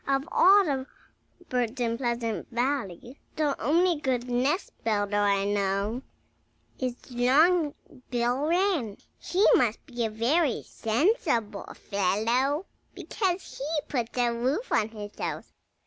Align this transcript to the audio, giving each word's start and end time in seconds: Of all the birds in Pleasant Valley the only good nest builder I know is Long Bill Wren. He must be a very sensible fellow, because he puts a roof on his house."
Of 0.07 0.27
all 0.31 0.65
the 0.65 0.87
birds 1.49 1.79
in 1.79 1.95
Pleasant 1.95 2.49
Valley 2.49 3.19
the 3.35 3.55
only 3.61 3.97
good 4.01 4.27
nest 4.27 4.71
builder 4.83 5.17
I 5.19 5.45
know 5.45 6.01
is 6.79 6.95
Long 7.11 7.75
Bill 8.09 8.47
Wren. 8.47 8.97
He 9.19 9.45
must 9.53 9.85
be 9.85 10.03
a 10.05 10.09
very 10.09 10.63
sensible 10.63 11.71
fellow, 11.75 12.65
because 12.95 13.59
he 13.59 13.81
puts 13.87 14.17
a 14.17 14.33
roof 14.33 14.71
on 14.71 14.89
his 14.89 15.11
house." 15.19 15.53